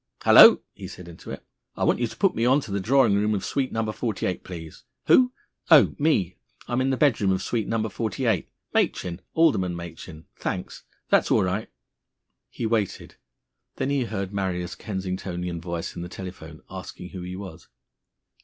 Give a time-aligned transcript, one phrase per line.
[0.23, 1.45] "Hello!" he said into it.
[1.77, 3.91] "I want you to put me on to the drawing room of Suite No.
[3.91, 4.81] 48, please.
[5.05, 5.31] Who?
[5.69, 6.37] Oh, me!
[6.67, 7.87] I'm in the bedroom of Suite No.
[7.87, 8.49] 48.
[8.73, 10.25] Machin, Alderman Machin.
[10.35, 10.85] Thanks.
[11.11, 11.69] That's all right."
[12.49, 13.17] He waited.
[13.75, 17.67] Then he heard Marrier's Kensingtonian voice in the telephone, asking who he was.